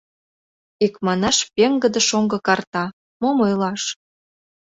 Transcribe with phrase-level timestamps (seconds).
[0.85, 2.83] Икманаш, пеҥгыде шоҥго карта,
[3.21, 3.81] мом ойлаш.